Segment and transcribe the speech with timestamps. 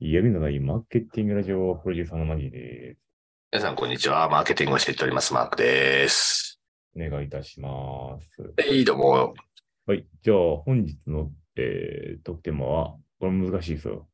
[0.00, 3.00] 闇のないマーケティングラジオプロデューサーのマジです。
[3.50, 4.28] 皆さん、こんにちは。
[4.28, 5.34] マーケティングを教えております。
[5.34, 6.60] マークです。
[6.96, 8.40] お願いいたします。
[8.40, 9.34] はい、どうも。
[9.86, 10.06] はい。
[10.22, 14.08] じゃあ、本日の、えー、トークテーマは、これ難しいですよ。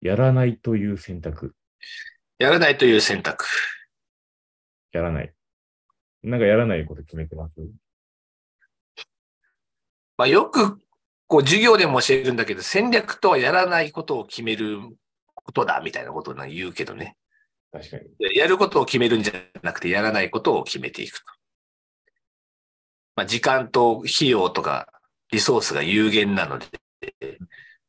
[0.00, 1.54] やらないという選択。
[2.38, 3.44] やらないという選択。
[4.92, 5.34] やらない。
[6.22, 7.60] なんかやらないこと決めてます？
[10.16, 10.80] まあ、よく、
[11.26, 14.78] こう、授業でも教えるんだけど、戦略とはやらないことを決める
[15.46, 17.16] ことだ、みたいなことを言うけどね。
[17.72, 18.36] 確かに。
[18.36, 21.24] やることを決めるんじゃなくて、やらないことを決めていくと。
[23.14, 24.88] まあ、時間と費用とか
[25.30, 26.66] リソースが有限なので、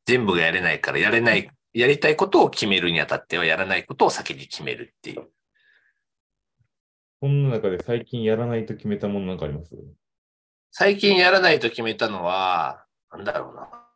[0.05, 5.27] 全部がやれないから、やれない、やりたいことを決めるにあたっては、やらないことを先に決めるっていう。
[7.19, 9.75] そんな中で最近やらないと決めたものなんかあります？
[10.71, 13.86] 最近やらないと決めたのは、なんだろうな。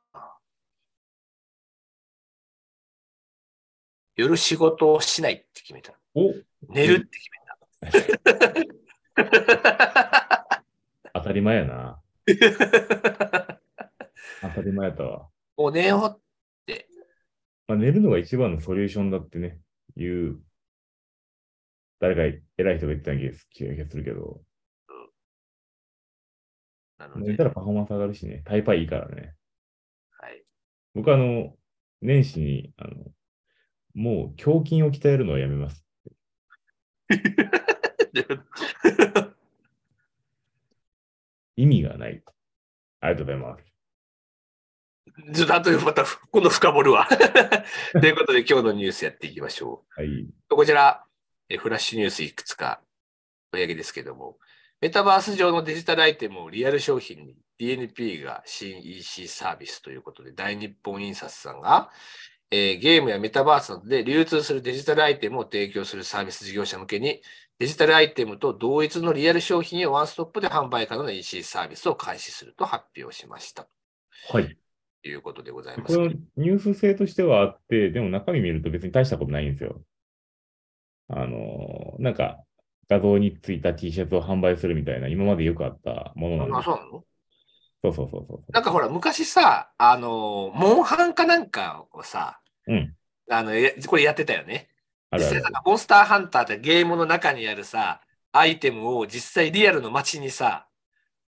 [4.15, 5.93] 夜仕事をしないって決めた。
[6.13, 6.33] お
[6.69, 7.30] 寝るって決
[7.81, 8.22] めた。
[11.13, 12.02] 当たり前やな。
[14.41, 15.30] 当たり前やったわ。
[15.58, 16.21] もう寝よう。
[17.67, 19.61] まあ、寝るのが一番のソリューションだってね、
[19.95, 20.41] いう、
[21.99, 22.23] 誰か
[22.58, 23.17] 偉い人が言ってた
[23.49, 24.41] 気がするけど、
[26.97, 29.36] なので寝た、らパフォーマンス上がるしね、タイパいいからね。
[30.19, 30.43] はい。
[30.93, 31.55] 僕あの、
[32.02, 33.05] 年始に、あの、
[33.94, 35.86] もう胸筋を鍛えるのをやめます。
[41.56, 42.22] 意味がない。
[43.02, 43.72] ありがとうございます。
[45.31, 47.08] ずっとまた今度深掘るわ。
[48.00, 50.08] ということで今日のニュースやっていきましょはい。
[50.08, 50.33] う。
[50.50, 51.05] こちら、
[51.50, 52.81] えフラッシュニュースいくつか
[53.53, 54.38] お上げですけども、
[54.80, 61.92] メタバース上のデジタルアイテムをリアル商品に DNP が新 EC サービスということで、大日本印刷さんが、
[62.52, 67.21] えーゲームやメタバースなどで流通するデジタルアイテムを提供するサービス事業者向けに、
[67.59, 73.67] デジタルアイテムと同一のリアル商品をワンストップで販売可能な EC サービスを開始すると発表しました。
[74.30, 74.58] はい。
[75.03, 75.95] ということでございます。
[75.95, 79.81] このニュース性としてはあって、でも中身見ると別に大したことないんですよ。
[81.08, 82.43] あの、なんか、
[82.89, 86.65] 画像についた T シャツを販売するみたいな、今までよくあったものなんあ、です。
[86.65, 87.03] そうなの？
[87.83, 88.52] そうそうそうそう。
[88.52, 92.40] なんかほら、昔さ、あの、モンハンかなんかをさ、
[92.71, 92.95] うん。
[93.30, 94.70] あの、えこれやってたよね。
[95.09, 95.54] あるある実際なん。
[95.54, 98.02] かモンスターハンターってゲームの中にあるさ、
[98.32, 100.67] アイテムを実際リアルの街にさ、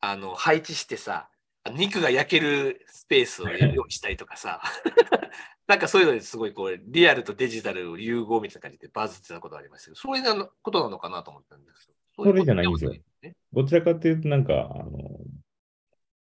[0.01, 1.31] あの、配置してさ、
[1.71, 4.61] 肉が焼けるスペースを用意したりとかさ、
[5.67, 12.25] なんかそういうのですごいこう、リアルとデジタルを融合みたいな感じでバズってたことがありましたけど、そういうことなのかなと思ったんですけど。
[12.25, 14.91] それじゃないんですよそううことではどちらかというと、なんか、あの、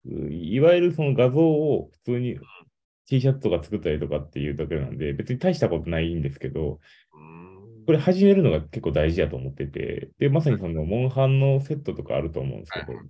[0.07, 2.39] ういわゆるその画像を普通に
[3.09, 6.79] T シャツとか作ったりとかっていうだけなんで、別に大したことないんですけど、
[7.87, 13.07] これ始めるのが結構大事だと思ってて、で、まさにその、モンハンのセットとかあると思うんですけどはい、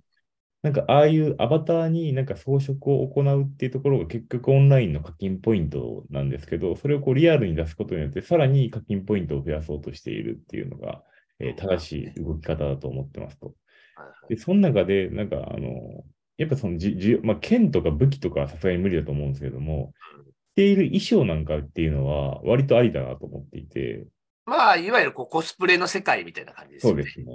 [0.63, 11.03] なんかああいうアバターになんか装飾を行うっていうところが結局オンラインの課金ポイントなんですけど、それをこうリアルに出すことによって、さらに課金ポイントを増やそうとしているっていうのが、
[11.39, 13.53] えー正しい動き方だと思ってますと。
[14.29, 16.05] で、その中で、なんかあの、
[16.39, 19.91] やっぱそのじじ、まあ、剣とか武器とかはさすがに無理だと思うんですけども、
[20.55, 24.05] 着ている衣装なんかっていうのは割とありだなと思っていて、
[24.45, 26.93] まあ、いわゆるこうコスプレの世界みたいな感じですね。
[26.93, 27.25] うですね。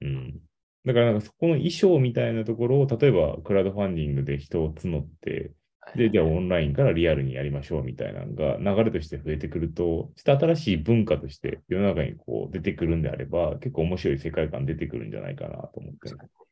[0.00, 0.40] うん。
[0.86, 5.52] だからなんかそこの衣装みたいなところを、例えばクラウドファンディングで人を募って、
[5.94, 16.43] で、じゃあオンラインからリアルにやりましょうみたいなのが流れとして増えてくると、ちょっと新しい文化として世の中にこう出てくるんであれば、結構面白い世界観出てくるんじゃないかなと思ってます。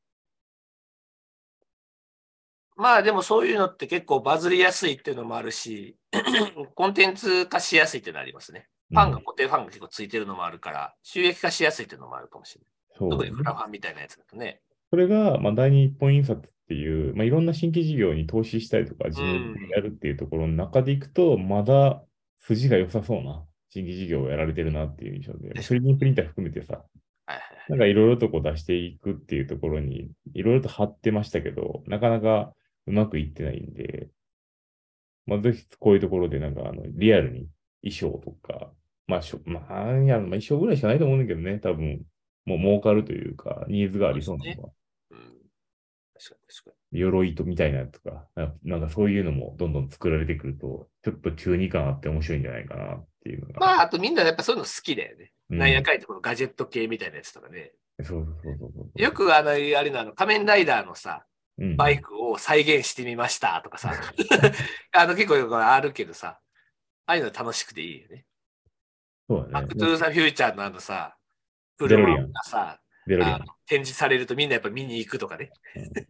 [2.77, 5.97] まあでもそういうのって結構バズりやすいっていうのもあるし、
[6.75, 8.69] コンテンツ化しやすいっていうのはありますね。
[8.91, 12.69] ファンが固定ファンが結構ついてるのもあるから、収益化しやすいっていうのもあるかもしれない。
[12.99, 14.61] そう特にフラファンみたいなやつだとね。
[14.91, 22.03] それが、まあ、大日本印刷っていう、まあ、いろんな新規事業に投資したりとか、自分でやるっていうところの中でいくと、まだ
[22.41, 26.85] 筋が良さそうな新規事業をやられてるなっていう印象で、まあ 3D プリンター含めてさ、
[27.69, 32.53] なんかいろいろとこう出していくっていうところに、いろいろと張ってましたけど、なかなか
[32.87, 34.09] うまくいってないんで、
[35.27, 37.49] まあ、ぜひこういうところでなんかあのリアルに
[37.83, 38.73] 衣装とか、
[39.07, 42.03] まあ、しょまあ、いや、まあ、衣装ぐらいしかないと思うんだけどね、多分、
[42.45, 44.71] もう儲かるというか、ニーズがありそうなのは。
[45.11, 45.19] うん。
[45.19, 47.01] 確かに確かに。
[47.01, 53.61] 鎧とみたいなやつとか、ななんかそういうのもどんどん作られてくると、ちょっと中二感あって面白いんじゃないかなっていうのが。
[53.61, 55.33] まあ、あとみんなやっぱそういうの好きだよね。
[55.51, 57.73] うんなんやかんやとこのガジェット系みたいなやつとかね。
[58.03, 59.03] そうそうそうそう。
[59.03, 61.32] よくあの、あれなの、仮面ライダーのさ、うん、
[61.77, 63.93] バイクを再現してみましたとかさ、
[64.93, 66.41] あの結構よくあるけどさ、
[67.07, 68.27] ああいうの楽しくていいよね。
[69.29, 69.69] そうだね。
[69.69, 71.17] トゥーザフューチャーのあのさ、
[71.79, 72.79] 車デロリアンがさ。
[73.67, 75.51] 展示されるとみんなやっぱ見に行くとかね。
[75.77, 76.07] うん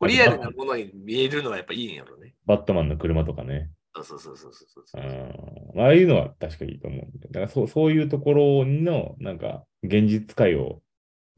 [0.08, 2.34] リアルなものに見えるのはやっぱいいんやろね。
[2.46, 3.70] バットマンの車とかね。
[3.94, 5.02] そうそうそうそうそううそう。
[5.02, 5.76] ん。
[5.76, 7.18] まあああいうのは確かにいいと思う。
[7.18, 10.80] だからそうそういうところの、なんか、現実界を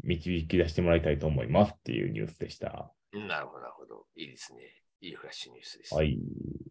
[0.05, 2.93] 導き出してもらいたいと思いますっていうニュースでした。
[3.13, 4.07] うんなるほど、なるほど。
[4.17, 4.83] いいですね。
[5.01, 5.95] いいフラッシュニュースです。。
[5.95, 6.19] はいい。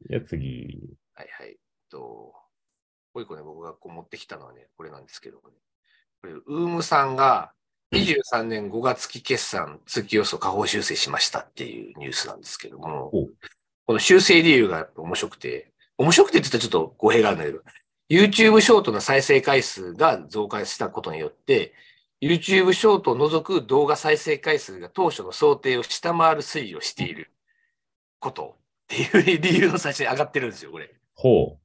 [0.09, 0.79] じゃあ次。
[1.13, 1.57] はいはい。
[1.89, 2.33] と、も
[3.15, 5.43] う一個ね、僕がこう持ってきたのはね、これなんですけどね。
[6.21, 7.53] これ、ウームさんが
[7.91, 13.27] 23年5月期決算月予想下方修正しましたっていうニュースなんですけどもお、
[13.85, 17.61] この修正理由が面白くて、面白くてって言ったらちょっと語弊があるんだけど、
[18.09, 21.73] YouTube ショートの再生回数が増加したことによって、
[22.21, 27.31] YouTube ショートを除く動画再生回数が当初の想定を下回る推移をしている
[28.19, 30.93] ことっていう理由の最初に上がってるんですよ、これ。
[31.15, 31.57] ほ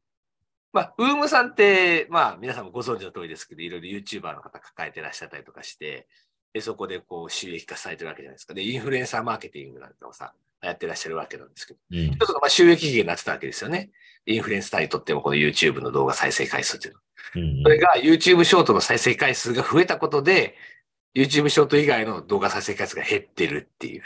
[0.72, 6.06] まあ、ウームさんって、まあ、皆さんもご存知の通りですけど、いろいろ YouTuber の方抱えてらっしゃったりとかして、
[6.52, 8.54] でそこでこう収益化されてるわけじゃないですか。
[8.54, 10.32] で、インフルエンサーマーケティングなんかをさ、
[10.62, 11.96] やってらっしゃるわけなんですけど、う。
[11.96, 12.26] うん一。
[12.26, 13.90] つのまあ収益源になってたわけですよね。
[14.26, 17.00] インフルエンサーにとってもこの YouTube の動画再生回数というの。
[17.00, 20.54] うんそれが YouTube ショートの再生回数が増えたことで、
[21.14, 24.02] YouTube ショート以外の動画再生回数が減ってるっていう。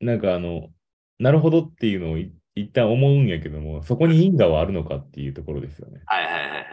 [0.00, 0.70] なんかあの、
[1.18, 6.00] なるほどっていうのをい一旦思うんやけども、そこに因果はあるのかっていうところですよね。
[6.06, 6.66] はいはいはいはい。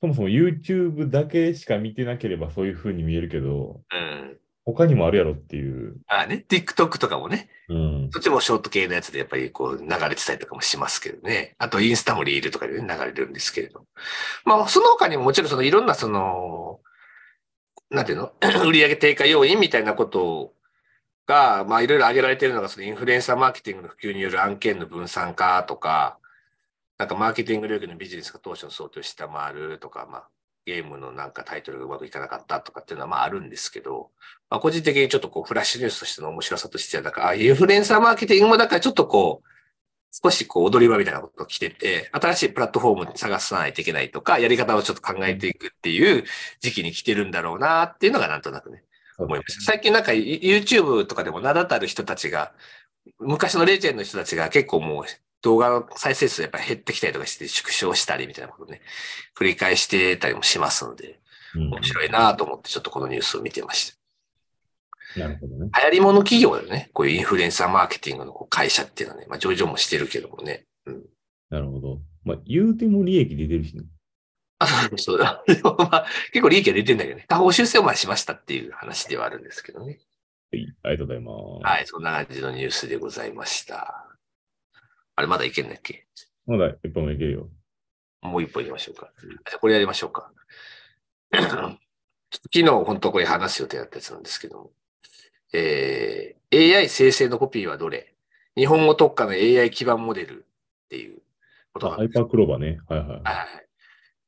[0.00, 4.38] そもそも YouTube だけしか見てなければそういう風に見えるけど、うん。
[4.64, 5.96] 他にもあるやろっていう。
[6.06, 8.10] あね、TikTok とかもね、うん。
[8.12, 11.56] そっちもショート系のやつでやっぱりこう流れてたりとかもしますけどね。
[11.58, 13.84] あとインスタもリールとかで、ね、流れるんですけれど。
[14.44, 16.80] まあその他にももちろんそのいろんなその、
[17.90, 18.32] なんていうの？
[18.64, 20.52] 売上低下要因みたいなこと
[21.26, 26.18] が、まあいろいろ挙げられているのがそのインフルエンサーマーケティングの普及による案件の分散化とか、
[26.98, 30.28] なんかマーケティング領域のビジネスが当初の想定を下回るとか、まあ
[30.64, 34.10] ゲームのなんかタイトルがうまくいかなかったとかっていうのはまああるんですけど、
[34.48, 39.48] まあ、個人的にちょっとこうフラッシュニュースとしての面白さとしては、だから、あインフルエンサーマーケティングもだからちょっとこう、
[40.12, 46.24] 少しこう踊り場みたいなことが来てて、新しいプラットフォームに探さないといけないとか、やり方をちょっと考えていくっていう
[46.60, 48.84] 時期に来てるんだろうなっていうのがなんとなくね、
[49.18, 49.72] 思いました。
[49.72, 52.52] 最近なんか YouTube とかでも名だたる人たちが、
[53.18, 55.04] 昔のレジェンドの人たちが結構もう
[55.42, 58.80] 動画の再生数やっぱ減ってきたりとかして縮小したりみたいなことね、
[59.36, 61.18] 繰り返してたりもしますので、
[61.54, 63.92] うん面白いなと思ってちょっとこのニュースを見てまし
[65.14, 65.20] た。
[65.20, 65.70] なるほどね。
[65.78, 66.88] 流行り物企業だよね。
[66.94, 70.64] こういうインフルエンサーマーケティングの会社っていうのはね、まあ上場もしてるけどもね。
[70.86, 71.02] うん。
[71.50, 71.98] なるほど。
[72.24, 73.84] まあ、言うても利益出てるしね。
[74.58, 75.42] あ、そうそうだ。
[75.46, 77.26] で もまあ、結構利益が出てんだけどね。
[77.28, 80.00] 下方修正をまあしましたっていう話ではあるんですけどね。
[80.52, 80.74] はい。
[80.82, 81.32] ありがとうございま
[81.68, 81.72] す。
[81.74, 84.11] はい、そんな感じのニュースでございました。
[85.22, 86.04] あれ、まだいけんだっけ？
[86.46, 87.48] まだ一本もいけるよ。
[88.22, 89.12] もう一本行きましょうか。
[89.60, 90.32] これやりましょうか。
[91.32, 91.78] 昨
[92.50, 94.70] 日本当これ話す予定だったやつなんですけども。
[95.52, 98.14] えー、AI 生成のコピーはどれ？
[98.56, 101.22] 日本語特化の AI 基盤モデルっていう
[101.72, 102.80] ことハイパークローバーね。
[102.88, 103.08] はいはい。
[103.08, 103.66] はいはい。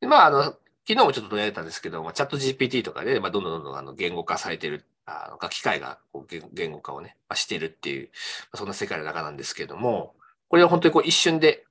[0.01, 10.15] でまあ、あの、昨日もちょっと取り上げたんですけども、チャット GPT とかで、まあ、どんどんどんどんあの言語化されてる、あの機械がこう言言語化をね、まあ、してるっていう、まあそんな世界の中なんですけども、
[10.49, 11.65] これは本当にこう一瞬で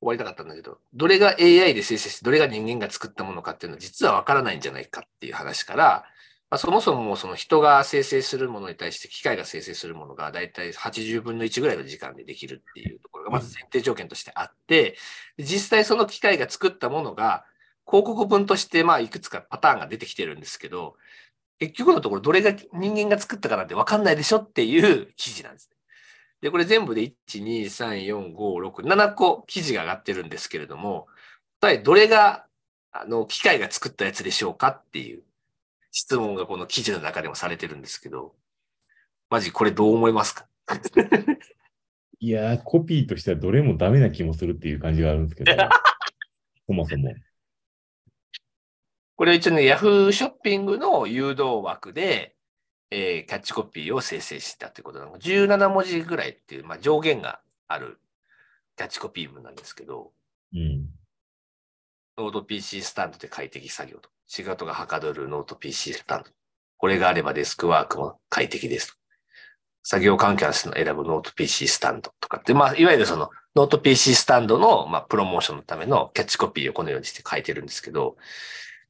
[0.00, 6.04] 終わりたかったんだけど、どれが AI で生成して、どれが人間が作ったものかっていうのは実はわからないんじゃないかっていう話から、
[6.48, 14.96] まあ、そもそもその人が生成するものに対して機械が生成するものがだいたい80分の1ぐらいの時間でできるっていうところがまず前提条件としてあって、
[15.38, 17.44] 実際その機械が作ったものが
[17.86, 20.94] 広告文としてまあいくつかパターンが出てきてるんですけど、
[21.58, 25.75] 結局のところどれが人間が作ったかなんて分かんないでしょっていう記事なんですね。
[26.40, 31.06] で、これ全部で1、2、3、4、5、6、7個記事が上がってるんですけれども、
[31.60, 32.46] 答えどれが
[32.92, 35.22] あの機械が作ったやつでしょうかっていう
[35.92, 38.34] 質問がこの記事の中でもされてるんですけど、
[39.30, 40.46] マジこれどう思いますか？
[42.20, 45.52] いやー、コピーとしてはどれもダメな気もするっていう感じがあるんですけど、
[46.66, 47.14] そもそも。
[49.16, 52.35] これ一応ね、Yahoo ショッピングの誘導枠で、
[52.90, 55.18] えーキャッチコピーを生成したということなの。
[55.18, 57.98] 17文字ぐらいっていう、まあ、上限がある
[58.76, 60.12] キャッチコピー文なんですけど、
[60.54, 60.86] うん。
[62.18, 64.08] ノート PC スタンドで快適作業と。
[64.26, 66.30] 仕事がはかどるノート PC スタンド。
[66.78, 68.98] これがあればデスクワークも快適です。
[69.82, 78.16] 作業環境の選ぶノート PC スタンドとかって、まあ、いわゆるそのノート PC スタンドの、まあ、プロモーションのためのキャッチコピーをこのようにして書いてるんですけど、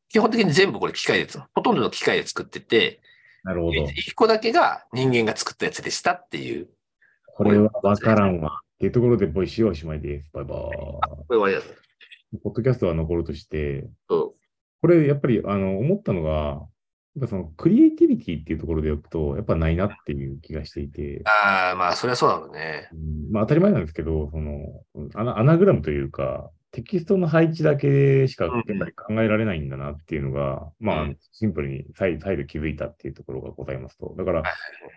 [0.08, 3.00] 基本的に全部これ機械で、ほとんどの機械で作ってて、
[3.46, 3.84] なるほど。
[3.94, 6.68] 一個だけが人間が作ったやつでしたっていう。
[7.36, 8.60] これはわからんわ。
[8.74, 10.32] っていうところで、ボイシーおしまいです。
[10.32, 10.60] バイバーイ。
[10.72, 11.66] これ終わりだね。
[12.42, 14.34] ポッドキャストは残るとして、そ
[14.82, 16.56] これやっぱりあの思ったのが、や
[17.18, 22.88] っぱそのクリエイティビティっていうところでいくと、やっぱないなっていう気がしていて、ああ、まあ、それはそうなのね。
[22.92, 24.82] うんまあ当たり前なんですけど、その
[25.14, 28.62] アナグラムというか、テキストの配置だけしか考
[29.22, 34.14] えられないんだなっていうのが、まあうん、シンプルに再再度気づいたっていうところがございますと。
[34.18, 34.52] だからはい、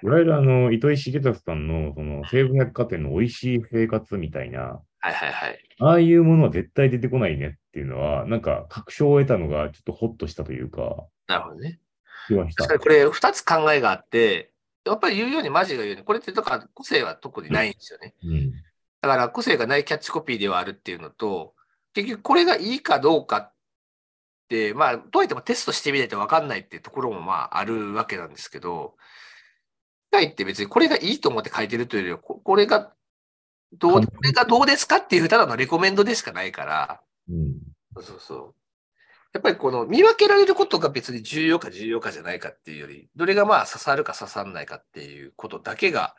[0.06, 4.60] いわゆるあの、糸井重里さんの、その、西武百貨店の美味しい生活みたいな、
[5.00, 5.60] はいはいはい。
[5.80, 11.80] ああいうものは絶対出てこないねっていうのは、なんか確証を得たのがちょっとホッとしたというか、なるほどね。
[12.28, 14.52] 確かにこれ、二つ考えがあって、
[14.86, 18.16] やっぱり言うように、マジが言うように、これってだから個性は特にないんですよね。
[18.22, 18.52] うん。
[19.02, 21.54] だから個性がないキャッチコピーではあるっていうのと、
[21.94, 23.54] 結局これがいいかどうかっ
[24.48, 28.96] て、まあ、どうやってもテストしてみないと分かんないっていうところもまああるわけなんですけど、
[30.12, 32.94] 機械って別にこれがいいと思って書いてるというよりは、ここれが
[33.74, 37.54] どう、これがどうですかっていうただのレコメンドでしかないから、うん。
[38.02, 38.56] そうそう。
[39.32, 46.16] やっぱりこの見分けられることが別に重要か重要かじゃないかっていうより、どれがまあ刺さるか刺さらないかっていうことだけが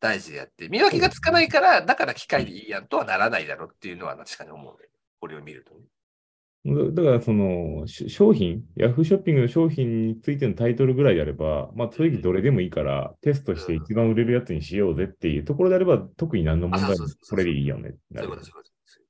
[0.00, 4.88] 大事であって、見分けがつかないから、だから機械でいいやんとはならないだろうっていうのは確かに思うね。
[5.24, 6.92] これを見るとね。
[6.92, 19.00] だだから、その、し商品、ヤフーショッピングの商品についてのタイトルぐらいであれば、まあ、正直どれでもいいから、テストして一番売れるやつにしようぜっていうところであれば、特に何の問題もあそれでいいよねそういうこと、です。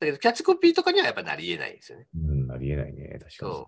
[0.00, 2.06] だけど、キャッチコピーとかにはやっぱなり得ないんですよね。
[2.14, 3.64] うん、ありえないね、確かに。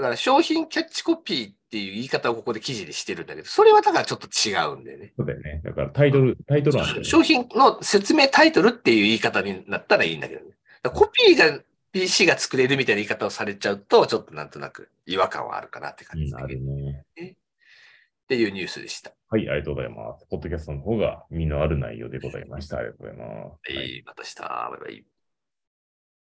[0.00, 5.12] だから、商品キャッチコピーっていう言い方をここで記事にしてるんだけど、それはだからちょっと違うんだよね。
[5.16, 5.60] そうだよね。
[5.64, 7.04] だからタイトル、タイトルなんだよね。
[7.04, 10.52] 商品の説明タイトルっていう言い方になったらいいんだけどね。
[10.92, 16.42] コピーが PC が作れるみたいな言い方をされちゃうと、ちょっとなんとなく違和感はあるかなって感じですね。
[16.48, 17.04] るね。
[17.16, 19.12] っていうニュースでした。
[19.28, 20.26] はい、ありがとうございます。
[20.30, 22.78] ポッドキャストの方が身のある内容でございました。
[22.78, 23.24] ありがとうございま
[23.64, 23.76] す。
[23.76, 24.40] はい、また明日。
[24.40, 25.09] バイバイ。